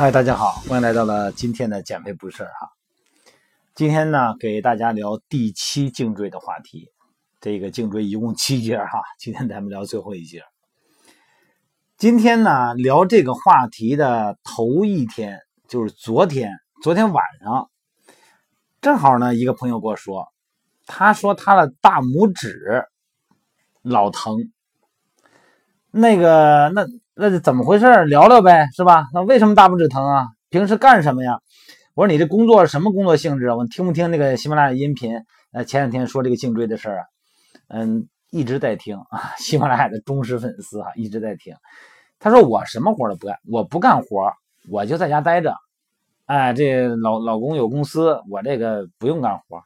[0.00, 2.70] 嗨，大家好，欢迎来到了今天的减肥不事哈。
[3.74, 6.90] 今天呢，给大家聊第七颈椎的话题。
[7.38, 10.42] 这个颈椎一共七节哈， 今天咱们聊最后一节。
[11.98, 16.50] 今天呢，聊这个话题的头一天就是昨天，
[16.82, 17.70] 昨天晚上
[18.80, 20.32] 正好呢，一个朋友跟我说，
[20.86, 22.86] 他说他的大拇指
[23.82, 24.50] 老疼。
[25.90, 26.86] 那个，那。
[27.22, 28.06] 那是怎么回事？
[28.06, 29.04] 聊聊呗，是吧？
[29.12, 30.28] 那为什么大拇指疼啊？
[30.48, 31.38] 平时干什么呀？
[31.92, 33.50] 我说你这工作什么工作性质？
[33.50, 35.20] 我听不听那个喜马拉雅音频？
[35.52, 37.04] 呃，前两天说这个颈椎的事儿啊，
[37.68, 39.34] 嗯，一直在听啊。
[39.36, 41.54] 喜马拉雅的忠实粉丝哈，一直在听。
[42.18, 44.32] 他说我什么活都不干，我不干活，
[44.70, 45.54] 我就在家待着。
[46.24, 49.62] 哎，这老老公有公司，我这个不用干活。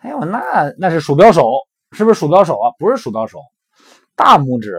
[0.00, 1.50] 哎呦，那那是鼠标手，
[1.92, 2.72] 是不是鼠标手啊？
[2.78, 3.38] 不是鼠标手，
[4.14, 4.76] 大拇指。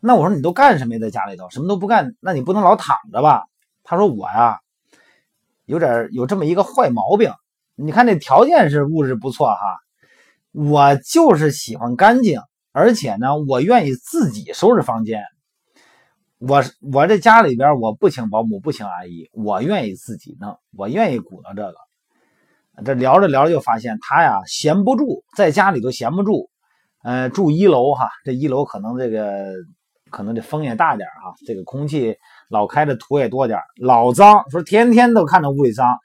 [0.00, 1.00] 那我说你都干什么呀？
[1.00, 3.44] 在家里头什么都不干，那你不能老躺着吧？
[3.84, 4.58] 他说我呀，
[5.66, 7.32] 有点有这么一个坏毛病。
[7.74, 9.78] 你看这条件是物质不错哈，
[10.52, 12.40] 我就是喜欢干净，
[12.72, 15.22] 而且呢，我愿意自己收拾房间。
[16.38, 21.74] 我我这家里边我不请保姆，不请阿姨，我愿意自己弄，我愿意鼓捣这个。
[22.84, 26.48] 这聊着聊着就发现他呀闲不住，在家里头闲不住。
[27.02, 29.54] 呃，住一楼哈，这一楼可能这个。
[30.10, 32.16] 可能这风也大点啊，这个空气
[32.48, 34.44] 老开的土也多点老脏。
[34.50, 35.98] 说天天都看着屋里脏，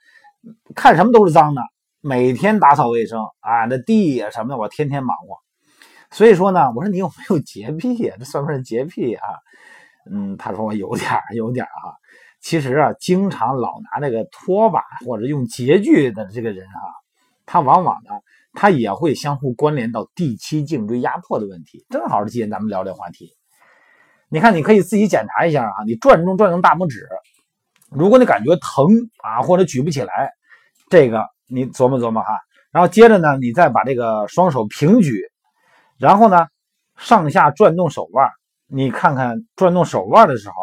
[0.75, 1.61] 看什么都是脏的。
[2.01, 5.37] 每天打扫卫生啊，那地呀什么的，我天天忙活。
[6.11, 8.15] 所以说呢，我说你有没有洁癖呀？
[8.19, 9.27] 这算不算洁癖啊？
[10.11, 11.97] 嗯，他说我有点有点啊。
[12.39, 16.93] 其实啊，经常老拿这个拖把或者用洁具的这个人啊，
[17.47, 18.11] 他往往呢，
[18.53, 21.87] 他也会相互关联到第七颈椎压迫的问题。
[21.89, 23.31] 正好是今天咱们聊这话题。
[24.29, 27.07] 你看，你可以自己检查一下啊，你转动转动大拇指，
[27.89, 28.87] 如果你感觉疼
[29.23, 30.31] 啊，或者举不起来，
[30.89, 32.39] 这个你琢磨琢磨哈。
[32.71, 35.21] 然后接着呢，你再把这个双手平举，
[35.97, 36.47] 然后呢
[36.97, 38.29] 上下转动手腕，
[38.67, 40.55] 你看看转动手腕的时候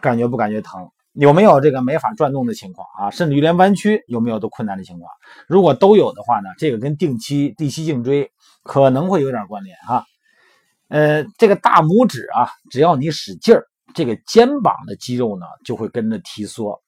[0.00, 0.88] 感觉不感觉疼？
[1.12, 3.10] 有没有这个没法转动的情况啊？
[3.10, 5.10] 甚至于连弯曲有没有都困难的情况？
[5.48, 8.30] 如果都有的话呢，这个跟定期第七颈椎
[8.62, 10.04] 可能会有点关联哈。
[10.88, 16.80] 呃，这个大拇指啊，只要你使劲儿，这个肩膀的肌肉呢就会跟着提缩。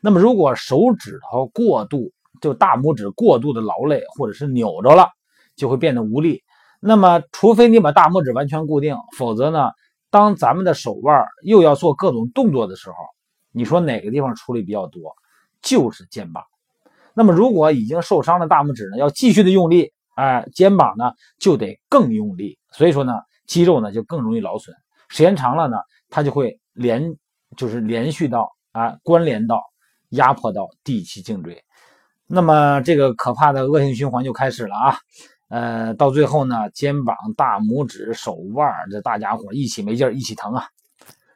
[0.00, 5.10] 那么，如果手指头过度，就大拇指过度的劳累或者是扭着了，
[5.54, 6.42] 就会变得无力。
[6.80, 9.70] 那么，除非你把大拇指完全固定，否则呢，
[10.08, 12.96] 当咱们的手腕又要做各种动作的时候，
[13.52, 15.14] 你说哪个地方出力比较多？
[15.60, 16.42] 就是肩膀。
[17.12, 22.58] 那么，如果已经受伤的大拇指呢，要继续的用力，哎，肩膀呢就得更用力。
[22.70, 23.12] 所以说呢。
[23.46, 24.74] 肌肉呢就更容易劳损，
[25.08, 25.76] 时间长了呢，
[26.08, 27.14] 它就会连
[27.56, 29.62] 就是连续到啊关联到
[30.10, 31.62] 压迫到第七颈椎，
[32.26, 34.96] 那么这个可怕的恶性循环就开始了啊，
[35.48, 40.64] 呃，到最后呢，肩膀、大拇指、手腕这大家伙一起没劲儿，一起疼啊。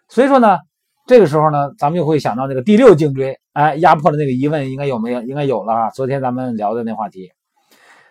[0.09, 0.59] 所以说呢，
[1.07, 5.21] 这个时候呢，咱们就会想到这个第六颈椎，哎，压迫的那个疑问应该有没有？
[5.23, 5.91] 应该有了啊。
[5.91, 7.31] 昨天咱们聊的那话题。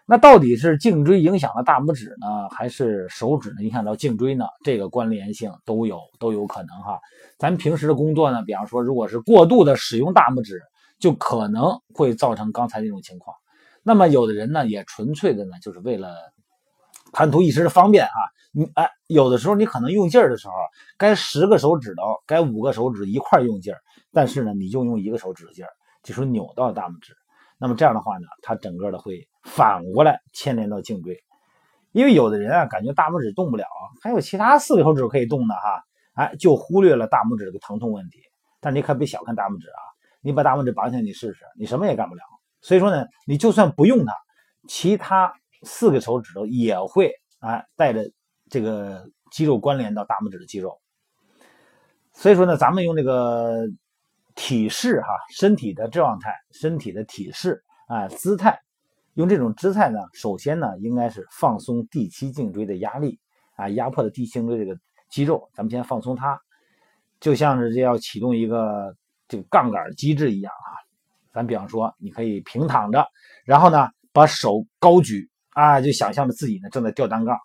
[0.08, 4.46] 那到底是颈椎影响了大拇指呢，还是手指呢影响到颈椎呢？
[4.64, 7.00] 这个关联性都有，都有可能哈。
[7.40, 10.62] 咱平时的工作呢，比方说，如果是过度的使用大拇指，
[11.00, 13.36] 就可能会造成刚才那种情况。
[13.82, 16.16] 那么有的人呢，也纯粹的呢，就是为了
[17.12, 18.20] 贪图一时的方便啊。
[18.52, 20.54] 你哎，有的时候你可能用劲儿的时候，
[21.00, 23.80] 该十个手指头，该五个手指一块用劲儿，
[24.14, 25.70] 但是呢，你就用一个手指的劲儿，
[26.04, 27.14] 就是扭到大拇指。
[27.58, 31.18] 那么这样的话呢，它整个的会反过来牵连到颈椎，
[31.94, 33.66] 因为有的人啊感觉大拇指动不了，
[34.02, 35.84] 还有其他四个手指可以动的哈，
[36.16, 38.20] 哎，就忽略了大拇指这个疼痛问题。
[38.60, 39.80] 但你可别小看大拇指啊，
[40.22, 42.22] 你把大拇指拔下来你试试，你什么也干不了。
[42.60, 44.14] 所以说呢，你就算不用它，
[44.68, 48.12] 其他四个手指头也会哎带着
[48.50, 50.78] 这个肌肉关联到大拇指的肌肉。
[52.12, 53.66] 所以说呢，咱们用这个。
[54.36, 58.60] 体式哈，身体的状态，身体的体式啊，姿态，
[59.14, 63.18] 用这种姿态呢，首先呢，应该是放松第七颈椎的压力
[63.56, 64.78] 啊，压迫的第七颈椎这个
[65.10, 66.38] 肌肉，咱们先放松它，
[67.20, 68.94] 就像是这要启动一个
[69.28, 70.84] 这个杠杆机制一样啊。
[71.34, 73.08] 咱比方说，你可以平躺着，
[73.46, 77.38] 然后呢，把手高举啊，就想象着自己呢正在吊单杠，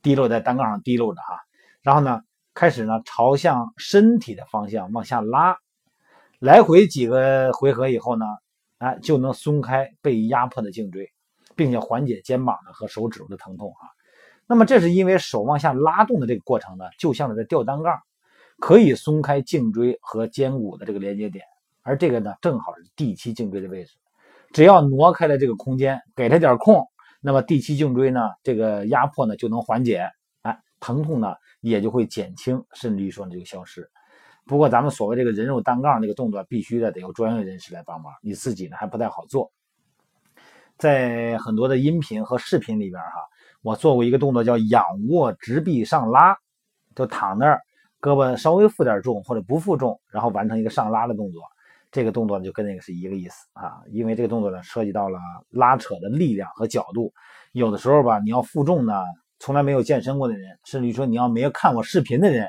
[0.00, 1.40] 滴落在单杠上滴落着哈，
[1.82, 2.20] 然后呢，
[2.54, 5.58] 开始呢朝向身体的方向往下拉。
[6.38, 8.24] 来回几个回合以后呢，
[8.78, 11.10] 哎，就能松开被压迫的颈椎，
[11.56, 13.90] 并且缓解肩膀的和手指头的疼痛啊。
[14.46, 17.98] 那么这是因为手往下拉动的这个过程呢，就像是在吊单杠，
[18.60, 21.44] 可以松开颈椎和肩骨的这个连接点，
[21.82, 23.96] 而这个呢，正好是第七颈椎的位置。
[24.52, 26.86] 只要挪开了这个空间，给他点空，
[27.20, 30.08] 那么第七颈椎呢，这个压迫呢就能缓解，
[30.42, 33.90] 哎，疼痛呢也就会减轻，甚至于说呢就消失。
[34.48, 39.52] 不过咱们所谓这个人肉单杠这个动作，必须的得有专业人士来帮忙，你自己呢还不太好做。
[40.78, 43.26] 在很多的音频和视频里边哈，
[43.60, 46.34] 我做过一个动作叫仰卧直臂上拉，
[46.94, 47.60] 就躺那儿，
[48.00, 51.42] 胳膊稍微负点重或者不负重，然后完成一个上拉的动作。
[51.90, 55.18] 这个动作就跟那个是一个意思啊，因为这个动作呢涉及到了
[55.50, 57.12] 拉扯的力量和角度，
[57.52, 59.02] 有的时候吧，你要负重呢，
[59.40, 62.48] 从来没有健身过的人，甚至于说你要没有看我视频的人。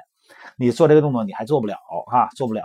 [0.57, 2.63] 你做这个动作你还做不了哈，做不了。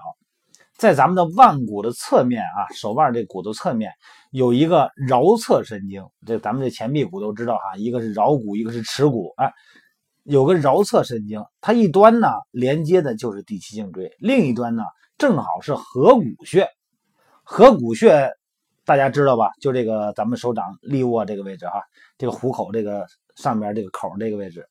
[0.76, 3.92] 在咱们的腕骨的侧面啊，手腕这骨头侧面
[4.32, 9.52] 有一个桡侧神经，这咱们这前臂骨都知道哈，一个是桡骨，一个是尺骨，哎，
[10.24, 14.82] 有个桡侧神经，它一端呢连接的就是第七颈椎，另一端呢
[15.16, 16.68] 正好是合谷穴。
[17.44, 18.32] 合谷穴
[18.84, 19.50] 大家知道吧？
[19.60, 21.80] 就这个咱们手掌立握这个位置哈，
[22.18, 24.68] 这个虎口这个上面这个口这个位置，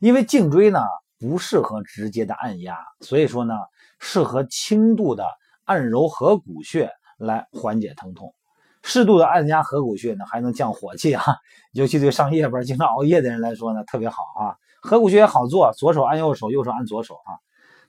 [0.00, 0.80] 因为颈椎呢。
[1.18, 3.54] 不适合直接的按压，所以说呢，
[3.98, 5.24] 适合轻度的
[5.64, 8.34] 按揉合谷穴来缓解疼痛。
[8.82, 11.22] 适度的按压合谷穴呢，还能降火气啊，
[11.72, 14.54] 尤其对上夜班经常熬夜的人来说呢，特别好啊。
[14.80, 17.34] 合谷穴也好做，左手按右手，右手按左手啊。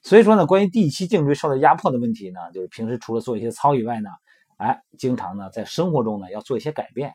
[0.02, 4.10] 所以说呢，关于第七颈椎受到压迫的问题呢，就是平时除了做一些操以外呢，
[4.58, 7.14] 哎，经常呢在生活中呢要做一些改变。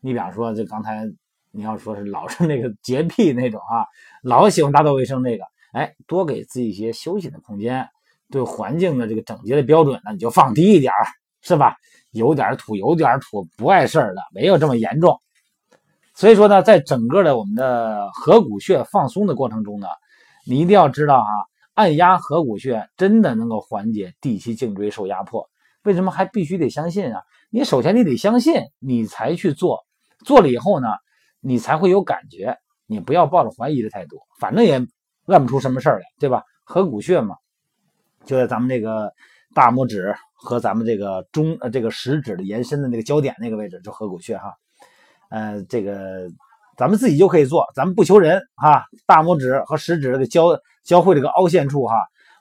[0.00, 1.10] 你比方说，这刚才。
[1.52, 3.84] 你要说是老是那个洁癖那种啊，
[4.22, 7.88] 老喜欢打扫卫生那个，哎，多给自己一些休息的空间，
[8.30, 10.92] 对环境的这个整洁的标准呢，你就放低一点
[11.42, 11.76] 是吧？
[12.12, 15.20] 有点土有点土不碍事的，没有这么严重。
[16.14, 19.86] 所以说呢，在整个的我们的合谷穴放松的过程中呢，
[20.46, 21.28] 你一定要知道哈，
[21.74, 25.48] 按压合谷穴真的能够缓解第七颈椎受压迫。
[25.82, 27.22] 为什么还必须得相信啊？
[27.48, 29.80] 你首先你得相信，你才去做，
[30.24, 30.88] 做了以后呢？
[31.40, 32.56] 你才会有感觉，
[32.86, 34.80] 你不要抱着怀疑的态度，反正也
[35.26, 36.42] 按不出什么事儿来，对吧？
[36.64, 37.36] 合谷穴嘛，
[38.24, 39.12] 就在咱们这个
[39.54, 44.54] 大拇指和咱们这个中呃这个食指的延伸的那个焦点那个位置，就合谷穴哈。
[45.30, 46.28] 呃，这个
[46.76, 48.84] 咱们自己就可以做，咱们不求人哈。
[49.06, 51.94] 大拇指和食指的交交汇这个凹陷处哈，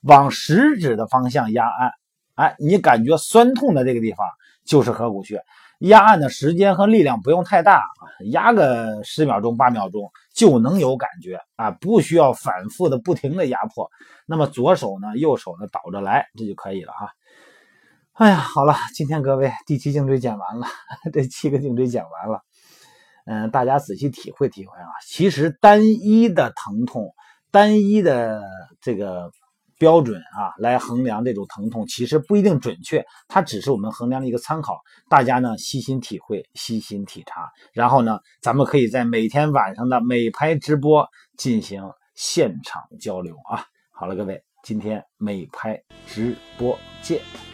[0.03, 1.91] 往食指的方向压按，
[2.35, 4.27] 哎，你感觉酸痛的这个地方
[4.65, 5.43] 就是合谷穴。
[5.79, 13.89] 压按的时间和力量不用太大啊，压个十秒钟、八秒钟就能有感觉啊，不需要反复的、不停的压迫。
[14.25, 17.11] 那么左手呢、右手呢倒着来，这就可以了哈。
[18.13, 20.67] 哎呀，好了，今天各位第七颈椎讲完了，
[21.13, 22.41] 这七个颈椎讲完了。
[23.25, 27.13] 嗯，大家仔细体会体会啊，其实单一的疼痛、
[27.51, 28.43] 单一的
[28.81, 29.31] 这个。
[29.79, 34.79] 标准啊，来衡量这种疼痛，其实不一定准确，它只是我们衡量的一个参考。
[35.09, 41.81] 大家呢细心体会，细心体察，然后呢，咱们可以在每天晚上的美拍直播进行
[42.13, 43.65] 现场交流啊。
[43.89, 47.48] 好了，各位，今天美拍直播见。